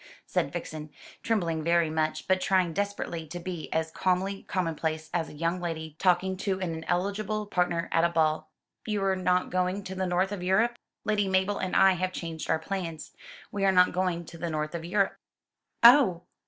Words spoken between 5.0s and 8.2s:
as a young lady talking to an ineligible partner at a